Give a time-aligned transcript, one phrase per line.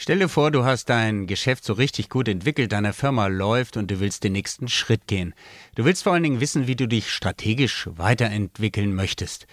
[0.00, 3.90] Stell dir vor, du hast dein Geschäft so richtig gut entwickelt, deine Firma läuft und
[3.90, 5.34] du willst den nächsten Schritt gehen.
[5.74, 9.48] Du willst vor allen Dingen wissen, wie du dich strategisch weiterentwickeln möchtest.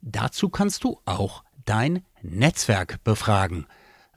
[0.00, 3.66] Dazu kannst du auch dein Netzwerk befragen.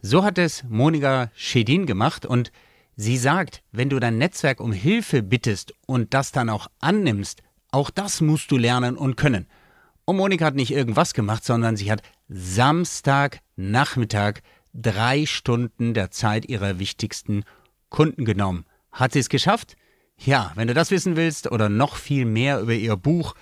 [0.00, 2.52] So hat es Monika Schedin gemacht und
[2.94, 7.42] sie sagt, wenn du dein Netzwerk um Hilfe bittest und das dann auch annimmst,
[7.72, 9.48] auch das musst du lernen und können.
[10.04, 14.42] Und Monika hat nicht irgendwas gemacht, sondern sie hat Samstagnachmittag
[14.72, 17.44] drei Stunden der Zeit ihrer wichtigsten
[17.88, 18.64] Kunden genommen.
[18.90, 19.76] Hat sie es geschafft?
[20.18, 23.34] Ja, wenn du das wissen willst oder noch viel mehr über ihr Buch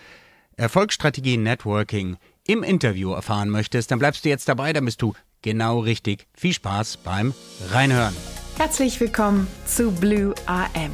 [0.57, 2.17] Erfolgsstrategie Networking
[2.47, 6.27] im Interview erfahren möchtest, dann bleibst du jetzt dabei, dann bist du genau richtig.
[6.35, 7.35] Viel Spaß beim
[7.71, 8.15] Reinhören.
[8.57, 10.93] Herzlich willkommen zu Blue AM,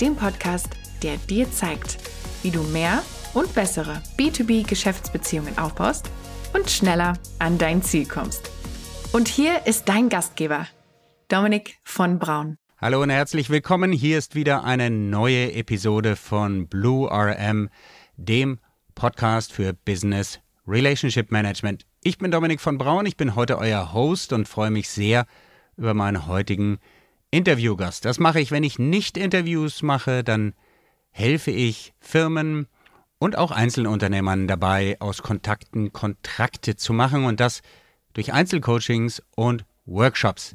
[0.00, 0.68] dem Podcast,
[1.02, 1.98] der dir zeigt,
[2.42, 3.02] wie du mehr
[3.34, 6.10] und bessere B2B-Geschäftsbeziehungen aufbaust
[6.52, 8.50] und schneller an dein Ziel kommst.
[9.10, 10.66] Und hier ist dein Gastgeber,
[11.28, 12.58] Dominik von Braun.
[12.78, 13.90] Hallo und herzlich willkommen.
[13.90, 17.70] Hier ist wieder eine neue Episode von Blue RM,
[18.18, 18.58] dem
[18.94, 21.86] Podcast für Business Relationship Management.
[22.04, 25.24] Ich bin Dominik von Braun, ich bin heute euer Host und freue mich sehr
[25.78, 26.78] über meinen heutigen
[27.30, 28.04] Interviewgast.
[28.04, 30.52] Das mache ich, wenn ich nicht Interviews mache, dann
[31.10, 32.66] helfe ich Firmen
[33.18, 37.62] und auch Einzelunternehmern dabei, aus Kontakten Kontrakte zu machen und das
[38.14, 40.54] durch Einzelcoachings und Workshops.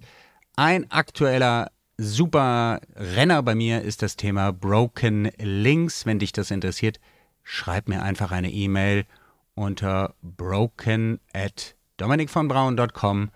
[0.56, 6.06] Ein aktueller super Renner bei mir ist das Thema Broken Links.
[6.06, 7.00] Wenn dich das interessiert,
[7.44, 9.06] schreib mir einfach eine E-Mail
[9.56, 13.32] unter broken at dominikvonbraun.com.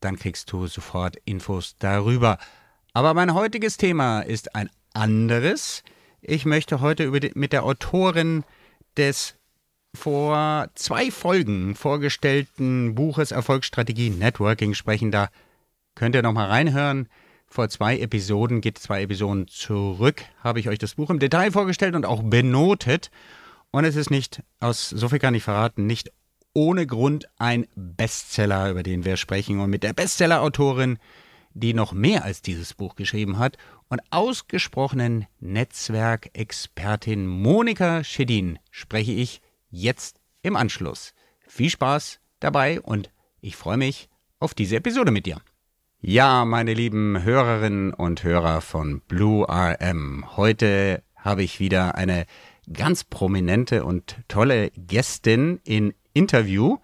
[0.00, 2.38] Dann kriegst du sofort Infos darüber.
[2.92, 5.82] Aber mein heutiges Thema ist ein anderes.
[6.20, 8.44] Ich möchte heute die, mit der Autorin
[8.96, 9.36] des
[9.94, 15.10] vor zwei Folgen vorgestellten Buches Erfolgsstrategie Networking sprechen.
[15.10, 15.28] Da
[15.94, 17.08] könnt ihr nochmal reinhören.
[17.46, 21.94] Vor zwei Episoden, geht zwei Episoden zurück, habe ich euch das Buch im Detail vorgestellt
[21.94, 23.10] und auch benotet.
[23.70, 26.10] Und es ist nicht, aus so viel kann ich verraten, nicht
[26.54, 29.60] ohne Grund ein Bestseller, über den wir sprechen.
[29.60, 30.98] Und mit der Bestseller-Autorin,
[31.52, 33.58] die noch mehr als dieses Buch geschrieben hat
[33.90, 39.42] und ausgesprochenen Netzwerkexpertin Monika Schedin spreche ich
[39.72, 41.14] jetzt im Anschluss.
[41.48, 43.10] Viel Spaß dabei und
[43.40, 45.40] ich freue mich auf diese Episode mit dir.
[46.00, 50.36] Ja, meine lieben Hörerinnen und Hörer von Blue RM.
[50.36, 52.26] Heute habe ich wieder eine
[52.72, 56.78] ganz prominente und tolle Gästin in Interview.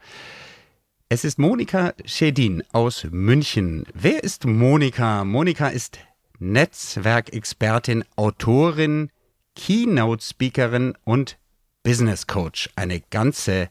[1.08, 3.84] Es ist Monika Schedin aus München.
[3.94, 5.24] Wer ist Monika?
[5.24, 5.98] Monika ist
[6.38, 9.10] Netzwerkexpertin, Autorin,
[9.56, 11.37] Keynote-Speakerin und
[11.82, 12.68] Business Coach.
[12.76, 13.70] Eine ganze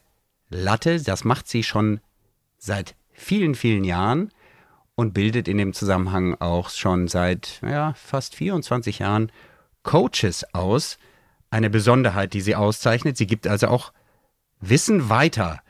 [0.50, 1.02] Latte.
[1.02, 2.00] Das macht sie schon
[2.56, 4.30] seit vielen, vielen Jahren
[4.94, 9.30] und bildet in dem Zusammenhang auch schon seit ja, fast 24 Jahren
[9.82, 10.98] Coaches aus.
[11.50, 13.16] Eine Besonderheit, die sie auszeichnet.
[13.16, 13.92] Sie gibt also auch
[14.60, 15.60] Wissen weiter.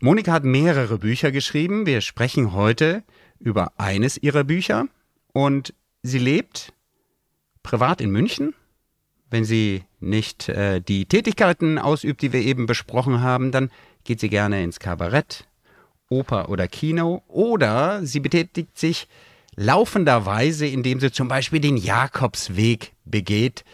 [0.00, 1.86] Monika hat mehrere Bücher geschrieben.
[1.86, 3.02] Wir sprechen heute
[3.38, 4.86] über eines ihrer Bücher
[5.32, 6.72] und sie lebt
[7.62, 8.54] privat in München
[9.34, 13.70] wenn sie nicht äh, die Tätigkeiten ausübt, die wir eben besprochen haben, dann
[14.04, 15.46] geht sie gerne ins Kabarett,
[16.08, 19.08] Oper oder Kino oder sie betätigt sich
[19.56, 23.64] laufenderweise, indem sie zum Beispiel den Jakobsweg begeht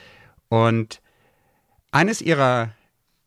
[0.49, 1.01] und
[1.91, 2.71] eines ihrer,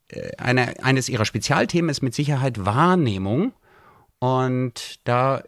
[0.09, 3.53] äh, eine, eines ihrer Spezialthemen ist mit Sicherheit Wahrnehmung
[4.19, 5.43] und da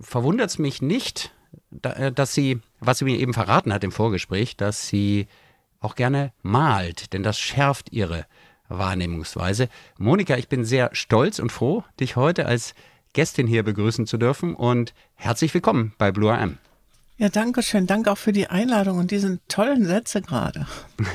[0.00, 1.32] verwundert es mich nicht,
[1.82, 5.26] äh, dass sie, was sie mir eben verraten hat im Vorgespräch, dass sie
[5.80, 8.26] auch gerne malt, denn das schärft ihre
[8.68, 9.68] Wahrnehmungsweise.
[9.98, 12.74] Monika, ich bin sehr stolz und froh, dich heute als
[13.12, 16.58] Gästin hier begrüßen zu dürfen und herzlich willkommen bei Blue AM.
[17.16, 17.86] Ja, danke schön.
[17.86, 20.66] Danke auch für die Einladung und diesen tollen Sätze gerade.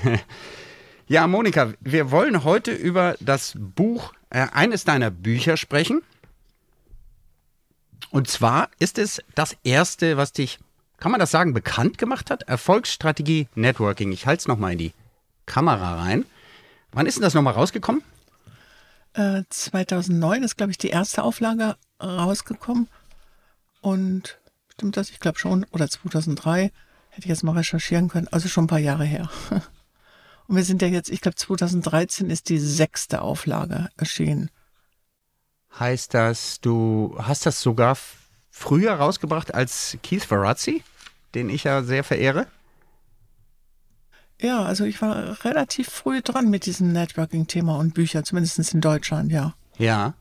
[1.08, 6.02] ja, Monika, wir wollen heute über das Buch, äh, eines deiner Bücher sprechen.
[8.10, 10.60] Und zwar ist es das erste, was dich
[11.04, 12.44] kann man das sagen, bekannt gemacht hat?
[12.44, 14.14] Erfolgsstrategie Networking.
[14.14, 14.94] Ich halte es nochmal in die
[15.46, 16.24] Kamera rein.
[16.94, 18.02] Wann ist denn das nochmal rausgekommen?
[19.12, 22.88] Äh, 2009 ist, glaube ich, die erste Auflage rausgekommen.
[23.82, 24.40] Und
[24.72, 25.10] stimmt das?
[25.10, 25.66] Ich glaube schon.
[25.72, 26.72] Oder 2003.
[27.10, 28.30] Hätte ich jetzt mal recherchieren können.
[28.32, 29.30] Also schon ein paar Jahre her.
[30.48, 34.50] Und wir sind ja jetzt, ich glaube, 2013 ist die sechste Auflage erschienen.
[35.78, 37.98] Heißt das, du hast das sogar
[38.50, 40.82] früher rausgebracht als Keith Ferrazzi?
[41.36, 42.48] Den ich ja sehr verehre?
[44.42, 49.32] Ja, also ich war relativ früh dran mit diesem Networking-Thema und Bücher, zumindest in Deutschland,
[49.32, 49.56] ja.
[49.78, 50.14] Ja,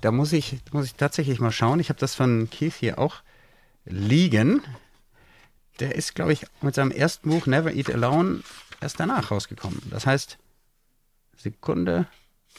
[0.00, 1.80] da muss ich, muss ich tatsächlich mal schauen.
[1.80, 3.16] Ich habe das von Keith hier auch
[3.84, 4.62] liegen.
[5.80, 8.40] Der ist, glaube ich, mit seinem ersten Buch Never Eat Alone
[8.80, 9.82] erst danach rausgekommen.
[9.90, 10.38] Das heißt,
[11.36, 12.06] Sekunde.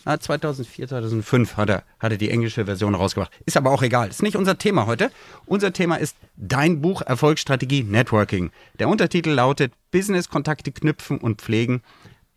[0.06, 3.32] Ah, 2004, 2005 hat er, hat er die englische Version rausgebracht.
[3.46, 4.10] Ist aber auch egal.
[4.10, 5.12] Ist nicht unser Thema heute.
[5.46, 8.52] Unser Thema ist dein Buch Erfolgsstrategie Networking.
[8.80, 11.82] Der Untertitel lautet Business-Kontakte knüpfen und pflegen,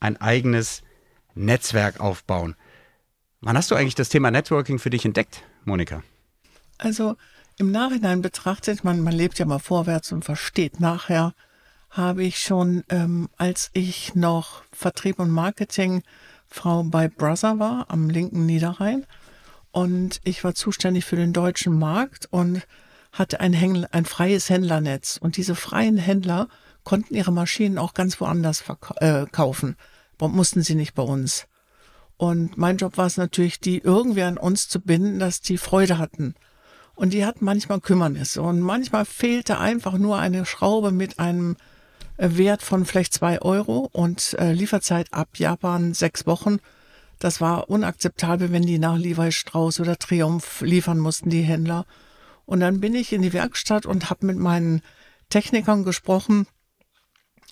[0.00, 0.82] ein eigenes
[1.34, 2.56] Netzwerk aufbauen.
[3.40, 6.02] Wann hast du eigentlich das Thema Networking für dich entdeckt, Monika?
[6.78, 7.16] Also
[7.58, 11.34] im Nachhinein betrachtet, man, man lebt ja mal vorwärts und versteht nachher,
[11.90, 16.02] habe ich schon, ähm, als ich noch Vertrieb und Marketing
[16.52, 19.06] Frau bei Brother war am linken Niederrhein
[19.70, 22.62] und ich war zuständig für den deutschen Markt und
[23.10, 26.48] hatte ein, Händler, ein freies Händlernetz und diese freien Händler
[26.84, 28.64] konnten ihre Maschinen auch ganz woanders
[28.96, 29.26] äh,
[30.20, 31.46] mussten sie nicht bei uns.
[32.16, 35.98] Und mein Job war es natürlich, die irgendwie an uns zu binden, dass die Freude
[35.98, 36.34] hatten.
[36.94, 41.56] Und die hatten manchmal Kümmernisse und manchmal fehlte einfach nur eine Schraube mit einem
[42.16, 46.58] Wert von vielleicht zwei Euro und äh, Lieferzeit ab Japan sechs Wochen.
[47.18, 51.86] Das war unakzeptabel, wenn die nach Levi Strauss oder Triumph liefern mussten, die Händler.
[52.44, 54.82] Und dann bin ich in die Werkstatt und habe mit meinen
[55.30, 56.46] Technikern gesprochen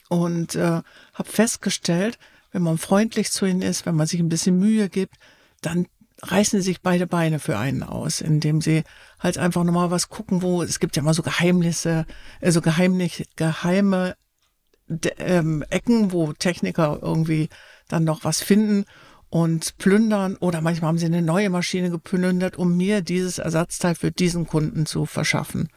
[0.08, 0.82] und äh,
[1.14, 2.18] habe festgestellt,
[2.52, 5.14] wenn man freundlich zu ihnen ist, wenn man sich ein bisschen Mühe gibt,
[5.62, 5.86] dann
[6.22, 8.82] reißen sie sich beide Beine für einen aus, indem sie
[9.18, 12.06] halt einfach nochmal was gucken, wo es gibt ja immer so Geheimnisse,
[12.40, 14.16] also geheimlich, geheime
[15.18, 17.48] ähm, Ecken, wo Techniker irgendwie
[17.88, 18.84] dann noch was finden
[19.28, 24.10] und plündern oder manchmal haben sie eine neue Maschine geplündert, um mir dieses Ersatzteil für
[24.10, 25.68] diesen Kunden zu verschaffen.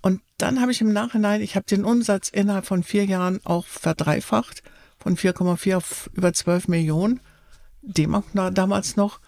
[0.00, 3.66] Und dann habe ich im Nachhinein, ich habe den Umsatz innerhalb von vier Jahren auch
[3.66, 4.62] verdreifacht,
[4.98, 7.20] von 4,4 auf über 12 Millionen
[7.82, 9.20] D-Mark damals noch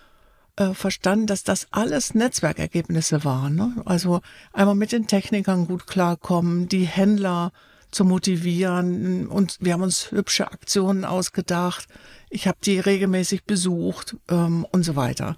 [0.57, 3.55] äh, verstanden, dass das alles Netzwerkergebnisse waren.
[3.57, 3.83] Ne?
[3.85, 4.21] Also
[4.53, 7.53] einmal mit den Technikern gut klarkommen, die Händler
[7.91, 9.27] zu motivieren.
[9.27, 11.87] Und wir haben uns hübsche Aktionen ausgedacht.
[12.29, 15.37] Ich habe die regelmäßig besucht ähm, und so weiter.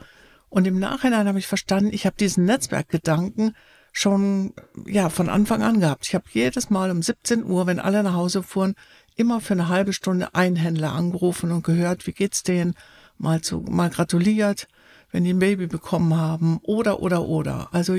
[0.48, 3.56] Und im Nachhinein habe ich verstanden, ich habe diesen Netzwerkgedanken
[3.92, 4.54] schon
[4.86, 6.06] ja von Anfang an gehabt.
[6.06, 8.74] Ich habe jedes Mal um 17 Uhr, wenn alle nach Hause fuhren,
[9.16, 12.74] immer für eine halbe Stunde einen Händler angerufen und gehört, wie geht's denen,
[13.18, 14.68] mal zu mal gratuliert,
[15.10, 17.68] wenn die ein Baby bekommen haben oder oder oder.
[17.72, 17.96] Also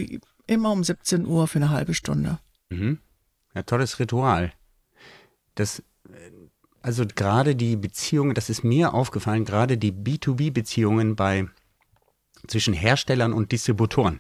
[0.48, 2.40] immer um 17 Uhr für eine halbe Stunde.
[2.70, 3.00] Mhm.
[3.54, 4.54] Ja, tolles Ritual.
[5.56, 5.84] Das,
[6.82, 11.48] also gerade die Beziehungen, das ist mir aufgefallen, gerade die B2B-Beziehungen bei
[12.48, 14.20] zwischen Herstellern und Distributoren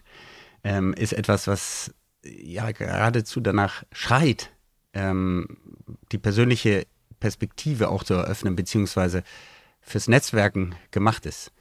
[0.63, 1.93] ähm, ist etwas, was
[2.23, 4.51] ja geradezu danach schreit,
[4.93, 5.57] ähm,
[6.11, 6.85] die persönliche
[7.19, 9.23] Perspektive auch zu eröffnen, beziehungsweise
[9.81, 11.51] fürs Netzwerken gemacht ist.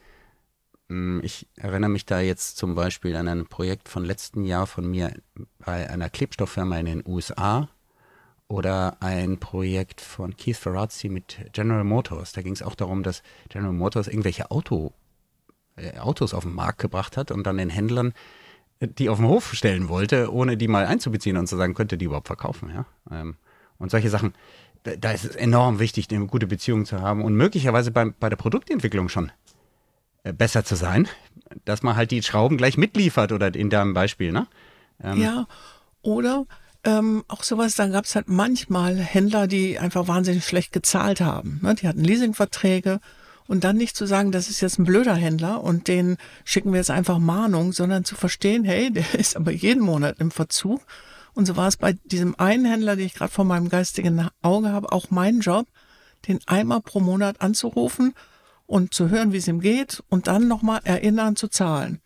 [0.89, 4.89] Mm, ich erinnere mich da jetzt zum Beispiel an ein Projekt von letzten Jahr von
[4.89, 5.13] mir
[5.59, 7.69] bei einer Klebstofffirma in den USA
[8.47, 12.33] oder ein Projekt von Keith Ferrazzi mit General Motors.
[12.33, 14.93] Da ging es auch darum, dass General Motors irgendwelche Auto,
[15.75, 18.13] äh, Autos auf den Markt gebracht hat und dann den Händlern
[18.79, 21.97] äh, die auf den Hof stellen wollte, ohne die mal einzubeziehen und zu sagen, könnte
[21.97, 22.69] die überhaupt verkaufen.
[22.69, 22.85] Ja?
[23.11, 23.35] Ähm,
[23.77, 24.33] und solche Sachen,
[24.83, 28.35] da, ist es enorm wichtig, eine gute Beziehung zu haben und möglicherweise beim, bei der
[28.35, 29.31] Produktentwicklung schon
[30.31, 31.07] besser zu sein,
[31.65, 34.47] dass man halt die Schrauben gleich mitliefert oder in deinem Beispiel, ne?
[35.03, 35.47] Ähm, ja,
[36.01, 36.45] oder
[36.85, 41.59] ähm, auch sowas, da gab es halt manchmal Händler, die einfach wahnsinnig schlecht gezahlt haben.
[41.61, 41.75] Ne?
[41.75, 42.99] Die hatten Leasingverträge
[43.47, 46.77] und dann nicht zu sagen, das ist jetzt ein blöder Händler und den schicken wir
[46.77, 50.81] jetzt einfach Mahnung, sondern zu verstehen, hey, der ist aber jeden Monat im Verzug.
[51.33, 54.69] Und so war es bei diesem einen Händler, den ich gerade vor meinem geistigen Auge
[54.69, 55.67] habe, auch mein Job,
[56.27, 58.13] den einmal pro Monat anzurufen
[58.65, 62.01] und zu hören, wie es ihm geht und dann nochmal erinnern zu zahlen.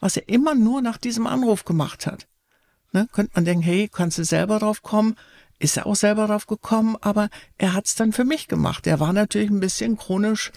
[0.00, 2.26] Was er immer nur nach diesem Anruf gemacht hat.
[2.92, 3.08] Ne?
[3.12, 5.16] Könnte man denken, hey, kannst du selber drauf kommen?
[5.58, 8.86] Ist er auch selber drauf gekommen, aber er hat es dann für mich gemacht.
[8.86, 10.52] Er war natürlich ein bisschen chronisch,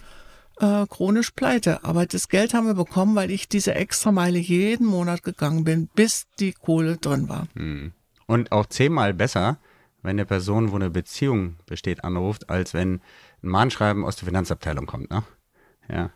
[0.58, 1.84] äh, chronisch pleite.
[1.84, 5.88] Aber das Geld haben wir bekommen, weil ich diese extra Meile jeden Monat gegangen bin,
[5.94, 7.48] bis die Kohle drin war.
[7.54, 7.92] Hm.
[8.26, 9.58] Und auch zehnmal besser,
[10.02, 13.00] wenn eine Person, wo eine Beziehung besteht, anruft, als wenn
[13.42, 15.10] ein Mahnschreiben aus der Finanzabteilung kommt.
[15.10, 15.22] Ne?
[15.90, 16.10] Ja.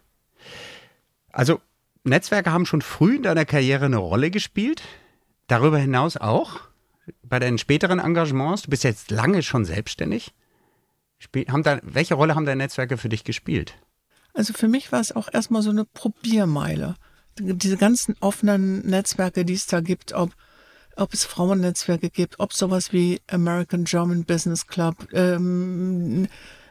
[1.30, 1.60] Also
[2.04, 4.82] Netzwerke haben schon früh in deiner Karriere eine Rolle gespielt.
[5.46, 6.60] Darüber hinaus auch
[7.22, 8.62] bei deinen späteren Engagements.
[8.62, 10.32] Du bist jetzt lange schon selbstständig.
[11.18, 13.74] Spiel, haben da, welche Rolle haben deine Netzwerke für dich gespielt?
[14.34, 16.96] Also für mich war es auch erstmal so eine Probiermeile.
[17.38, 20.34] Diese ganzen offenen Netzwerke, die es da gibt, ob,
[20.96, 26.28] ob es Frauennetzwerke gibt, ob sowas wie American German Business Club, ähm,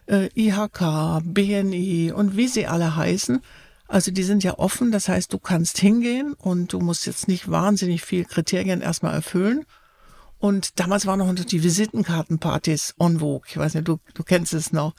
[0.08, 3.42] äh, IHK, BNI und wie sie alle heißen.
[3.88, 7.52] Also die sind ja offen, das heißt, du kannst hingehen und du musst jetzt nicht
[7.52, 9.66] wahnsinnig viel Kriterien erstmal erfüllen.
[10.40, 13.48] Und damals waren noch die Visitenkartenpartys en vogue.
[13.48, 14.94] Ich weiß nicht, du, du kennst es noch.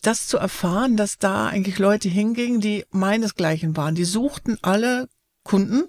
[0.00, 3.94] Das zu erfahren, dass da eigentlich Leute hingingen, die meinesgleichen waren.
[3.94, 5.08] Die suchten alle
[5.42, 5.88] Kunden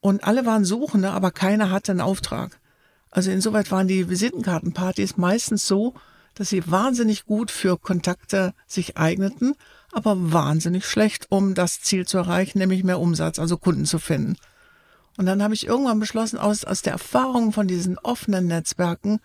[0.00, 2.60] und alle waren Suchende, aber keiner hatte einen Auftrag.
[3.10, 5.94] Also insoweit waren die Visitenkartenpartys meistens so,
[6.36, 9.54] dass sie wahnsinnig gut für Kontakte sich eigneten,
[9.90, 14.36] aber wahnsinnig schlecht, um das Ziel zu erreichen, nämlich mehr Umsatz, also Kunden zu finden.
[15.16, 19.18] Und dann habe ich irgendwann beschlossen, aus, aus der Erfahrung von diesen offenen Netzwerken,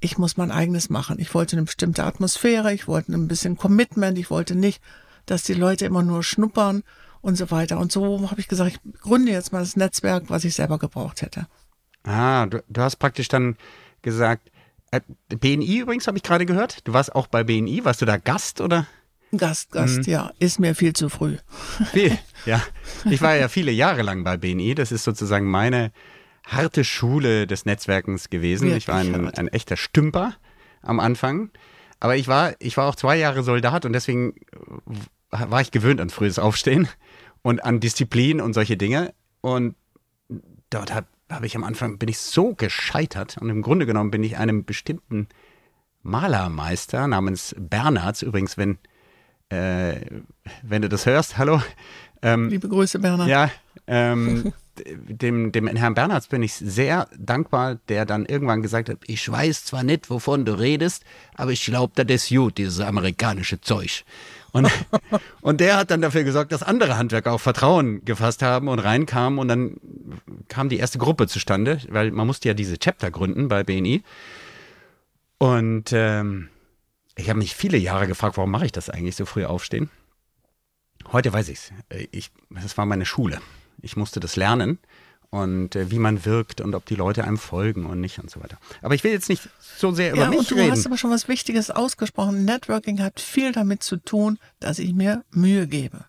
[0.00, 1.18] ich muss mein eigenes machen.
[1.20, 4.82] Ich wollte eine bestimmte Atmosphäre, ich wollte ein bisschen Commitment, ich wollte nicht,
[5.24, 6.82] dass die Leute immer nur schnuppern
[7.20, 7.78] und so weiter.
[7.78, 11.22] Und so habe ich gesagt, ich gründe jetzt mal das Netzwerk, was ich selber gebraucht
[11.22, 11.46] hätte.
[12.02, 13.56] Ah, du, du hast praktisch dann
[14.02, 14.50] gesagt,
[15.28, 16.86] BNI übrigens habe ich gerade gehört.
[16.86, 18.86] Du warst auch bei BNI, warst du da Gast oder?
[19.36, 20.12] Gast, Gast, mhm.
[20.12, 21.36] ja, ist mir viel zu früh.
[21.92, 22.62] Viel, ja.
[23.10, 24.74] Ich war ja viele Jahre lang bei BNI.
[24.74, 25.92] Das ist sozusagen meine
[26.44, 28.66] harte Schule des Netzwerkens gewesen.
[28.66, 30.34] Wirklich ich war ein, ein, echter Stümper
[30.82, 31.50] am Anfang.
[32.00, 34.34] Aber ich war, ich war auch zwei Jahre Soldat und deswegen
[35.30, 36.88] war ich gewöhnt an frühes Aufstehen
[37.42, 39.14] und an Disziplin und solche Dinge.
[39.40, 39.74] Und
[40.70, 43.38] dort habe hab ich am Anfang, bin ich so gescheitert.
[43.38, 45.28] Und im Grunde genommen bin ich einem bestimmten
[46.02, 48.78] Malermeister namens Bernhards, übrigens, wenn
[49.50, 50.00] äh,
[50.62, 51.60] wenn du das hörst, hallo.
[52.22, 53.28] Ähm, Liebe Grüße, Bernhard.
[53.28, 53.50] Ja,
[53.86, 59.30] ähm, dem, dem Herrn Bernhards bin ich sehr dankbar, der dann irgendwann gesagt hat, ich
[59.30, 64.04] weiß zwar nicht, wovon du redest, aber ich glaube, das ist gut, dieses amerikanische Zeug.
[64.54, 64.70] Und,
[65.40, 69.40] und der hat dann dafür gesorgt, dass andere Handwerker auch Vertrauen gefasst haben und reinkamen
[69.40, 69.78] und dann
[70.46, 74.04] kam die erste Gruppe zustande, weil man musste ja diese Chapter gründen bei BNI.
[75.38, 76.50] Und ähm,
[77.16, 79.90] ich habe mich viele Jahre gefragt, warum mache ich das eigentlich, so früh aufstehen?
[81.10, 81.72] Heute weiß ich's.
[82.12, 83.40] Ich Das war meine Schule.
[83.82, 84.78] Ich musste das lernen
[85.34, 88.40] und äh, wie man wirkt und ob die Leute einem folgen und nicht und so
[88.40, 88.56] weiter.
[88.82, 90.70] Aber ich will jetzt nicht so sehr über ja, mich und du reden.
[90.70, 92.44] hast aber schon was Wichtiges ausgesprochen.
[92.44, 96.04] Networking hat viel damit zu tun, dass ich mir Mühe gebe.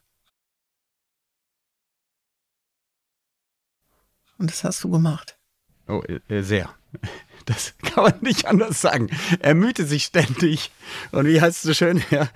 [4.37, 5.39] Und das hast du gemacht.
[5.87, 6.69] Oh, äh, sehr.
[7.45, 9.07] Das kann man nicht anders sagen.
[9.37, 10.71] Er mühte sich ständig.
[11.11, 12.03] Und wie heißt es so schön?
[12.09, 12.27] Ja.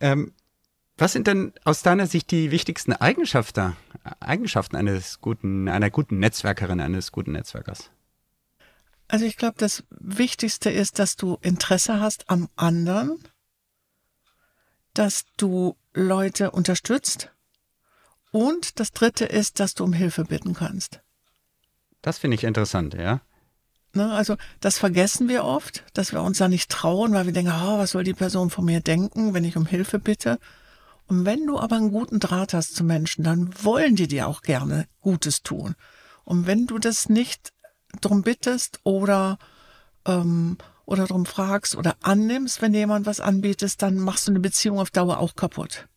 [0.00, 0.34] Ähm,
[0.96, 3.76] was sind denn aus deiner Sicht die wichtigsten Eigenschaften,
[4.20, 7.90] Eigenschaften eines guten, einer guten Netzwerkerin, eines guten Netzwerkers?
[9.08, 13.18] Also ich glaube, das Wichtigste ist, dass du Interesse hast am anderen,
[14.94, 17.30] dass du Leute unterstützt
[18.30, 21.00] und das Dritte ist, dass du um Hilfe bitten kannst.
[22.02, 23.20] Das finde ich interessant, ja.
[23.94, 27.52] Ne, also das vergessen wir oft, dass wir uns da nicht trauen, weil wir denken,
[27.52, 30.38] oh, was soll die Person von mir denken, wenn ich um Hilfe bitte.
[31.06, 34.42] Und wenn du aber einen guten Draht hast zu Menschen, dann wollen die dir auch
[34.42, 35.74] gerne Gutes tun.
[36.24, 37.52] Und wenn du das nicht
[38.00, 39.38] drum bittest oder
[40.06, 40.56] ähm,
[40.86, 44.90] oder drum fragst oder annimmst, wenn jemand was anbietet, dann machst du eine Beziehung auf
[44.90, 45.88] Dauer auch kaputt.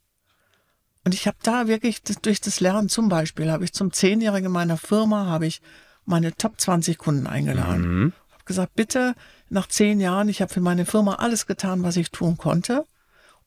[1.04, 4.78] Und ich habe da wirklich durch das Lernen zum Beispiel, habe ich zum Zehnjährigen meiner
[4.78, 5.62] Firma, habe ich
[6.06, 7.82] meine Top 20 Kunden eingeladen.
[7.82, 8.14] Mhm.
[8.32, 9.16] Habe gesagt, bitte
[9.50, 12.86] nach zehn Jahren, ich habe für meine Firma alles getan, was ich tun konnte.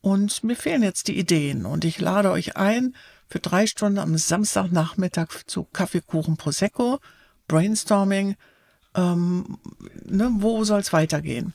[0.01, 1.67] Und mir fehlen jetzt die Ideen.
[1.67, 2.95] Und ich lade euch ein
[3.29, 6.99] für drei Stunden am Samstagnachmittag zu Kaffeekuchen Prosecco,
[7.49, 8.37] Brainstorming.
[8.95, 9.59] Ähm,
[10.07, 11.53] ne, wo soll es weitergehen?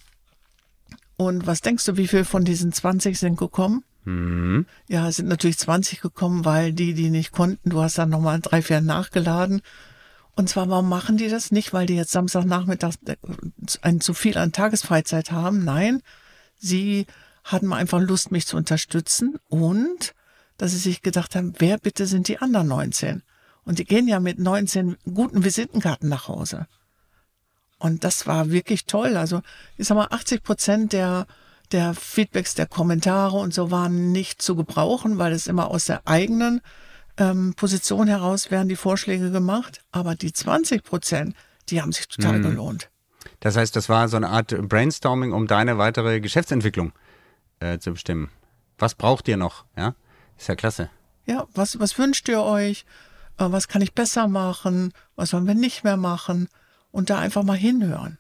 [1.17, 3.83] Und was denkst du, wie viel von diesen 20 sind gekommen?
[4.05, 4.65] Mhm.
[4.87, 8.39] Ja, es sind natürlich 20 gekommen, weil die, die nicht konnten, du hast dann nochmal
[8.39, 9.61] drei, vier nachgeladen.
[10.35, 11.51] Und zwar, warum machen die das?
[11.51, 13.15] Nicht, weil die jetzt Samstagnachmittag äh,
[13.81, 15.63] ein zu viel an Tagesfreizeit haben.
[15.63, 16.01] Nein,
[16.57, 17.07] sie
[17.45, 20.13] hatten einfach Lust, mich zu unterstützen und
[20.57, 23.23] dass sie sich gedacht haben, wer bitte sind die anderen 19?
[23.63, 26.67] Und die gehen ja mit 19 guten Visitenkarten nach Hause.
[27.77, 29.15] Und das war wirklich toll.
[29.15, 29.41] Also,
[29.77, 31.27] ich sag mal, 80 Prozent der,
[31.71, 36.07] der Feedbacks, der Kommentare und so waren nicht zu gebrauchen, weil es immer aus der
[36.07, 36.61] eigenen
[37.17, 41.35] ähm, Position heraus werden die Vorschläge gemacht, aber die 20 Prozent,
[41.69, 42.43] die haben sich total mhm.
[42.43, 42.89] gelohnt.
[43.39, 46.93] Das heißt, das war so eine Art Brainstorming, um deine weitere Geschäftsentwicklung
[47.59, 48.29] äh, zu bestimmen.
[48.77, 49.65] Was braucht ihr noch?
[49.77, 49.95] Ja,
[50.37, 50.89] ist ja klasse.
[51.25, 52.85] Ja, was, was wünscht ihr euch?
[53.37, 54.93] Äh, was kann ich besser machen?
[55.15, 56.49] Was sollen wir nicht mehr machen?
[56.91, 58.17] Und da einfach mal hinhören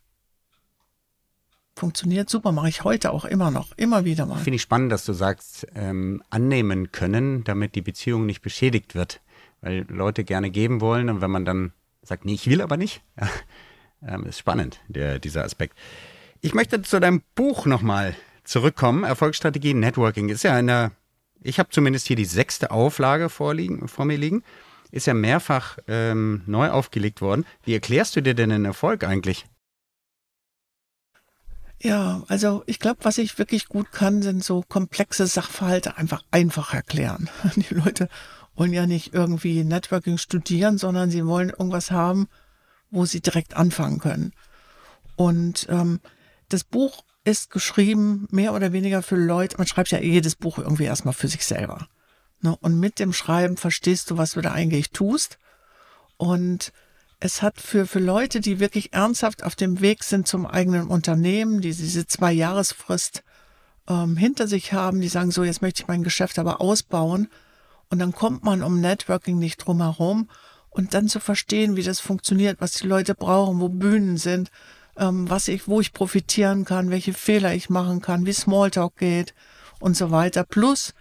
[1.77, 4.37] funktioniert super, mache ich heute auch immer noch, immer wieder mal.
[4.37, 9.21] Finde ich spannend, dass du sagst, ähm, annehmen können, damit die Beziehung nicht beschädigt wird,
[9.61, 13.01] weil Leute gerne geben wollen und wenn man dann sagt, nee, ich will aber nicht,
[13.19, 13.29] ja,
[14.07, 15.77] ähm, ist spannend, der, dieser Aspekt.
[16.41, 19.03] Ich möchte zu deinem Buch nochmal zurückkommen.
[19.03, 20.91] Erfolgsstrategie Networking ist ja in der,
[21.41, 24.43] ich habe zumindest hier die sechste Auflage vorliegen, vor mir liegen.
[24.91, 27.45] ist ja mehrfach ähm, neu aufgelegt worden.
[27.63, 29.45] Wie erklärst du dir denn den Erfolg eigentlich?
[31.81, 36.73] Ja, also ich glaube, was ich wirklich gut kann, sind so komplexe Sachverhalte einfach einfach
[36.73, 37.29] erklären.
[37.55, 38.09] Die Leute
[38.55, 42.27] wollen ja nicht irgendwie Networking studieren, sondern sie wollen irgendwas haben,
[42.89, 44.31] wo sie direkt anfangen können.
[45.15, 45.99] Und ähm,
[46.49, 50.83] das Buch ist geschrieben mehr oder weniger für Leute, man schreibt ja jedes Buch irgendwie
[50.83, 51.87] erstmal für sich selber.
[52.41, 52.55] Ne?
[52.61, 55.39] Und mit dem Schreiben verstehst du, was du da eigentlich tust.
[56.17, 56.71] Und
[57.19, 61.61] es hat für, für Leute, die wirklich ernsthaft auf dem Weg sind zum eigenen Unternehmen,
[61.61, 63.23] die diese zwei Jahresfrist
[63.87, 67.27] ähm, hinter sich haben, die sagen, so, jetzt möchte ich mein Geschäft aber ausbauen.
[67.89, 70.29] Und dann kommt man um Networking nicht drum herum.
[70.69, 74.51] Und dann zu verstehen, wie das funktioniert, was die Leute brauchen, wo Bühnen sind,
[74.97, 79.33] ähm, was ich, wo ich profitieren kann, welche Fehler ich machen kann, wie Smalltalk geht
[79.79, 80.43] und so weiter.
[80.43, 80.93] Plus,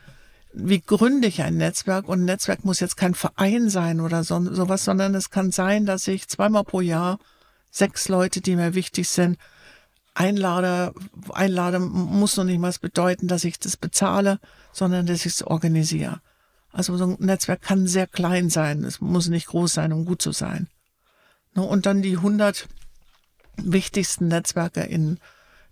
[0.52, 2.08] wie gründe ich ein Netzwerk?
[2.08, 5.86] Und ein Netzwerk muss jetzt kein Verein sein oder so, sowas, sondern es kann sein,
[5.86, 7.18] dass ich zweimal pro Jahr
[7.70, 9.36] sechs Leute, die mir wichtig sind,
[10.14, 10.94] einlade.
[11.32, 14.38] Einlade muss noch nicht mal bedeuten, dass ich das bezahle,
[14.72, 16.20] sondern dass ich es organisiere.
[16.72, 18.84] Also so ein Netzwerk kann sehr klein sein.
[18.84, 20.68] Es muss nicht groß sein, um gut zu sein.
[21.54, 22.68] Ne, und dann die 100
[23.56, 25.18] wichtigsten Netzwerke in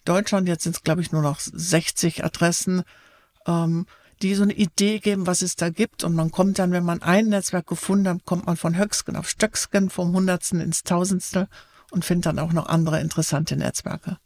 [0.04, 0.48] Deutschland.
[0.48, 2.82] Jetzt sind es, glaube ich, nur noch 60 Adressen.
[3.46, 3.86] Ähm,
[4.22, 6.04] die so eine Idee geben, was es da gibt.
[6.04, 9.28] Und man kommt dann, wenn man ein Netzwerk gefunden hat, kommt man von Höcksken auf
[9.28, 11.48] Stöcksken, vom Hundertsten ins Tausendstel
[11.90, 14.18] und findet dann auch noch andere interessante Netzwerke.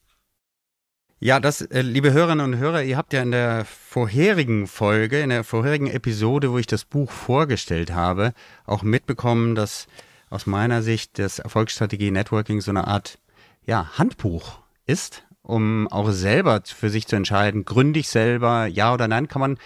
[1.19, 5.31] Ja, das, äh, liebe Hörerinnen und Hörer, ihr habt ja in der vorherigen Folge, in
[5.31, 8.35] der vorherigen Episode, wo ich das Buch vorgestellt habe,
[8.67, 9.87] auch mitbekommen, dass
[10.29, 13.19] aus meiner Sicht das Erfolgsstrategie Networking so eine Art
[13.67, 19.09] ja, Handbuch ist, um auch selber für sich zu entscheiden, gründe ich selber, ja oder
[19.09, 19.59] nein, kann man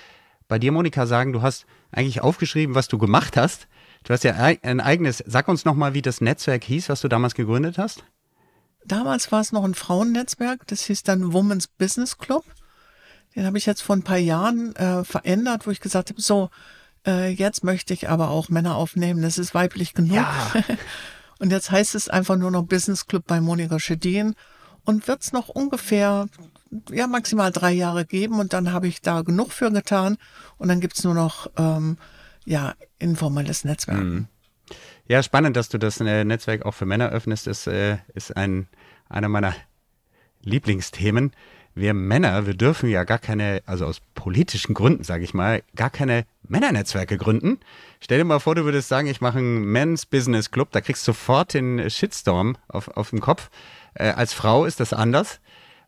[0.48, 3.68] bei dir, Monika, sagen, du hast eigentlich aufgeschrieben, was du gemacht hast.
[4.02, 7.34] Du hast ja ein eigenes, sag uns nochmal, wie das Netzwerk hieß, was du damals
[7.34, 8.02] gegründet hast.
[8.84, 12.44] Damals war es noch ein Frauennetzwerk, das hieß dann Women's Business Club.
[13.36, 16.48] Den habe ich jetzt vor ein paar Jahren äh, verändert, wo ich gesagt habe, so,
[17.06, 20.16] äh, jetzt möchte ich aber auch Männer aufnehmen, das ist weiblich genug.
[20.16, 20.52] Ja.
[21.40, 24.34] und jetzt heißt es einfach nur noch Business Club bei Monika Schedin
[24.84, 26.28] und wird es noch ungefähr
[26.90, 30.16] ja maximal drei Jahre geben und dann habe ich da genug für getan
[30.58, 31.96] und dann gibt es nur noch ähm,
[32.44, 33.98] ja informelles Netzwerk.
[33.98, 34.26] Mhm.
[35.08, 37.48] Ja, spannend, dass du das äh, Netzwerk auch für Männer öffnest.
[37.48, 38.68] Das äh, ist ein,
[39.08, 39.54] einer meiner
[40.42, 41.32] Lieblingsthemen.
[41.74, 45.90] Wir Männer, wir dürfen ja gar keine, also aus politischen Gründen, sage ich mal, gar
[45.90, 47.60] keine Männernetzwerke gründen.
[48.00, 51.06] Stell dir mal vor, du würdest sagen, ich mache einen Men's Business Club, da kriegst
[51.06, 53.50] du sofort den Shitstorm auf, auf dem Kopf.
[53.94, 55.40] Äh, als Frau ist das anders.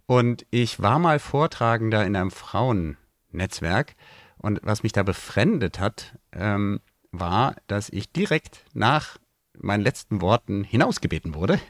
[0.07, 3.95] Und ich war mal Vortragender in einem Frauennetzwerk.
[4.39, 6.81] Und was mich da befremdet hat, ähm,
[7.13, 9.19] war, dass ich direkt nach
[9.59, 11.61] meinen letzten Worten hinausgebeten wurde.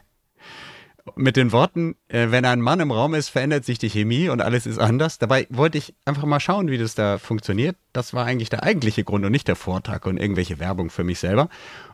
[1.15, 4.41] Mit den Worten, äh, wenn ein Mann im Raum ist, verändert sich die Chemie und
[4.41, 5.19] alles ist anders.
[5.19, 7.75] Dabei wollte ich einfach mal schauen, wie das da funktioniert.
[7.91, 11.19] Das war eigentlich der eigentliche Grund und nicht der Vortrag und irgendwelche Werbung für mich
[11.19, 11.49] selber.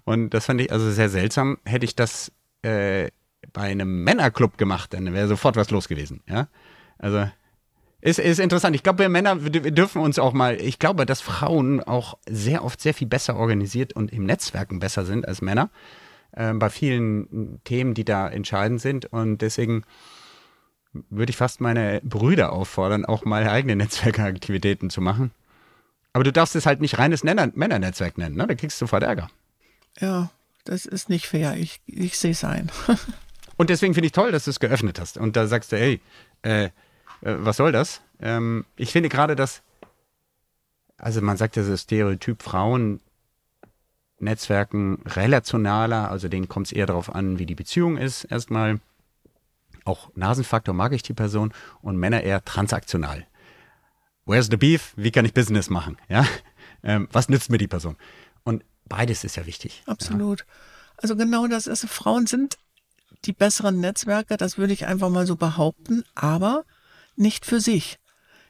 [0.06, 1.58] Und das fand ich also sehr seltsam.
[1.66, 3.10] Hätte ich das äh,
[3.52, 6.22] bei einem Männerclub gemacht, dann wäre sofort was los gewesen.
[6.28, 6.48] Ja,
[7.00, 7.26] also
[8.02, 8.76] ist, ist interessant.
[8.76, 12.64] Ich glaube, wir Männer wir dürfen uns auch mal, ich glaube, dass Frauen auch sehr
[12.64, 15.70] oft sehr viel besser organisiert und im Netzwerken besser sind als Männer.
[16.32, 19.06] Äh, bei vielen Themen, die da entscheidend sind.
[19.06, 19.84] Und deswegen
[21.10, 25.32] würde ich fast meine Brüder auffordern, auch mal eigene Netzwerkaktivitäten zu machen.
[26.14, 28.48] Aber du darfst es halt nicht reines Männernetzwerk nennen, ne?
[28.48, 29.30] Da kriegst du sofort Ärger.
[30.00, 30.32] Ja,
[30.66, 31.56] das ist nicht fair.
[31.58, 32.72] Ich, ich sehe es ein.
[33.58, 35.18] Und deswegen finde ich toll, dass du es geöffnet hast.
[35.18, 36.02] Und da sagst du, hey,
[36.42, 36.70] äh, äh,
[37.22, 38.02] was soll das?
[38.22, 39.62] Ähm, ich finde gerade, dass,
[40.98, 43.02] also man sagt ja so Stereotyp Frauen,
[44.20, 48.80] Netzwerken relationaler, also denen kommt es eher darauf an, wie die Beziehung ist, erstmal.
[49.86, 53.26] Auch Nasenfaktor mag ich die Person und Männer eher transaktional.
[54.26, 54.94] Where's the beef?
[54.96, 55.98] Wie kann ich Business machen?
[56.10, 56.26] Ja?
[56.84, 57.98] Ähm, was nützt mir die Person?
[58.44, 59.84] Und beides ist ja wichtig.
[59.86, 60.42] Absolut.
[60.42, 60.46] Ja.
[60.98, 62.58] Also genau das ist, Frauen sind
[63.26, 66.64] die besseren Netzwerke, das würde ich einfach mal so behaupten, aber
[67.16, 68.00] nicht für sich.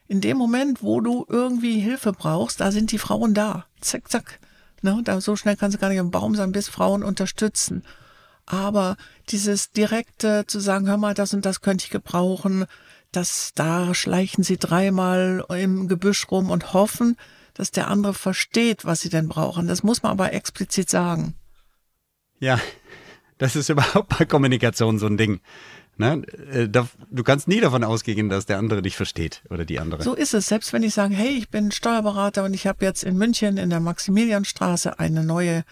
[0.08, 3.65] In dem Moment, wo du irgendwie Hilfe brauchst, da sind die Frauen da.
[3.79, 4.39] Zack, zack.
[4.81, 7.83] Ne, da, so schnell kannst du gar nicht im Baum sein, bis Frauen unterstützen.
[8.45, 8.97] Aber
[9.29, 12.65] dieses direkte zu sagen, hör mal, das und das könnte ich gebrauchen,
[13.11, 17.15] dass da schleichen sie dreimal im Gebüsch rum und hoffen,
[17.53, 19.67] dass der andere versteht, was sie denn brauchen.
[19.67, 21.35] Das muss man aber explizit sagen.
[22.39, 22.59] Ja,
[23.37, 25.41] das ist überhaupt bei Kommunikation so ein Ding.
[25.99, 26.23] Ne?
[26.51, 30.01] Äh, du kannst nie davon ausgehen, dass der andere dich versteht oder die andere.
[30.01, 30.47] So ist es.
[30.47, 33.69] Selbst wenn ich sage, hey, ich bin Steuerberater und ich habe jetzt in München in
[33.69, 35.65] der Maximilianstraße eine neue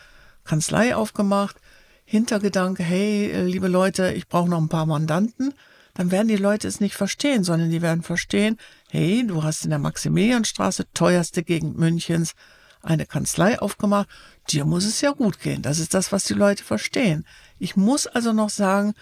[0.44, 1.56] Kanzlei aufgemacht,
[2.04, 5.54] Hintergedanke, hey, liebe Leute, ich brauche noch ein paar Mandanten,
[5.94, 8.58] dann werden die Leute es nicht verstehen, sondern die werden verstehen,
[8.90, 12.34] hey, du hast in der Maximilianstraße, teuerste Gegend Münchens,
[12.82, 14.10] eine Kanzlei aufgemacht,
[14.50, 15.62] dir muss es ja gut gehen.
[15.62, 17.26] Das ist das, was die Leute verstehen.
[17.60, 18.94] Ich muss also noch sagen,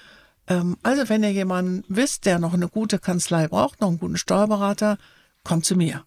[0.47, 4.97] also wenn ihr jemanden wisst, der noch eine gute Kanzlei braucht, noch einen guten Steuerberater,
[5.43, 6.05] kommt zu mir.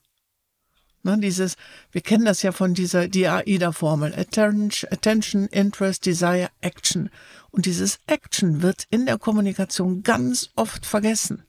[1.03, 1.57] Ne, dieses,
[1.93, 4.15] wir kennen das ja von dieser, die AIDA-Formel.
[4.15, 7.11] Attention, Attention, Interest, Desire, Action.
[7.51, 11.45] Und dieses Action wird in der Kommunikation ganz oft vergessen.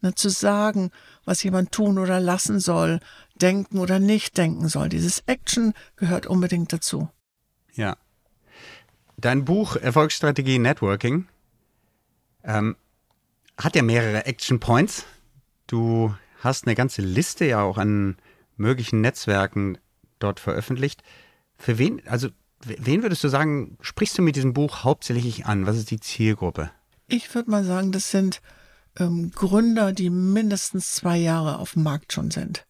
[0.00, 0.90] Ne, zu sagen,
[1.24, 3.00] was jemand tun oder lassen soll,
[3.34, 4.88] denken oder nicht denken soll.
[4.88, 7.08] Dieses Action gehört unbedingt dazu.
[7.74, 7.96] Ja.
[9.18, 11.26] Dein Buch Erfolgsstrategie Networking
[12.46, 12.76] ähm,
[13.58, 15.04] hat ja mehrere Action Points.
[15.66, 18.16] Du hast eine ganze Liste ja auch an
[18.56, 19.78] möglichen Netzwerken
[20.18, 21.02] dort veröffentlicht.
[21.58, 22.28] Für wen, also
[22.64, 25.66] wen würdest du sagen, sprichst du mit diesem Buch hauptsächlich an?
[25.66, 26.70] Was ist die Zielgruppe?
[27.08, 28.40] Ich würde mal sagen, das sind
[28.98, 32.66] ähm, Gründer, die mindestens zwei Jahre auf dem Markt schon sind.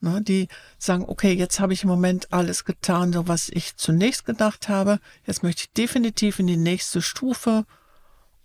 [0.00, 0.46] Ne, die
[0.78, 5.00] sagen, okay, jetzt habe ich im Moment alles getan, so was ich zunächst gedacht habe.
[5.26, 7.64] Jetzt möchte ich definitiv in die nächste Stufe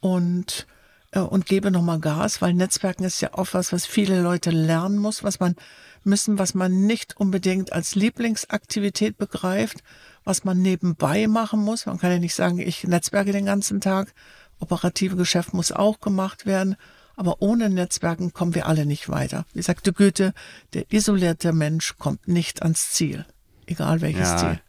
[0.03, 0.67] und
[1.11, 4.97] äh, und gebe nochmal Gas, weil Netzwerken ist ja oft was, was viele Leute lernen
[4.97, 5.55] muss, was man
[6.03, 9.81] müssen, was man nicht unbedingt als Lieblingsaktivität begreift,
[10.25, 11.85] was man nebenbei machen muss.
[11.85, 14.13] Man kann ja nicht sagen, ich netzwerke den ganzen Tag.
[14.59, 16.75] Operative Geschäft muss auch gemacht werden.
[17.15, 19.45] Aber ohne Netzwerken kommen wir alle nicht weiter.
[19.53, 20.33] Wie sagte Goethe,
[20.73, 23.25] der isolierte Mensch kommt nicht ans Ziel.
[23.67, 24.61] Egal welches ja, Ziel.